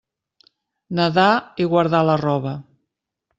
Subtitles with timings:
[0.99, 1.27] Nadar
[1.65, 2.55] i guardar la roba.